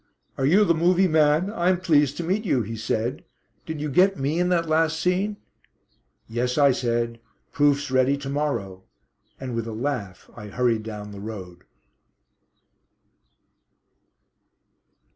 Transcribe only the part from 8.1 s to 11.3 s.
to morrow." And with a laugh I hurried down the